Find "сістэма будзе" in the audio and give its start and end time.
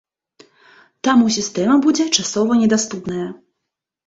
1.35-2.09